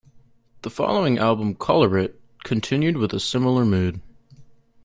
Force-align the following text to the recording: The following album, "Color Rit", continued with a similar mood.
The 0.63 0.71
following 0.71 1.19
album, 1.19 1.53
"Color 1.53 1.89
Rit", 1.89 2.19
continued 2.43 2.97
with 2.97 3.13
a 3.13 3.19
similar 3.19 3.65
mood. 3.65 4.01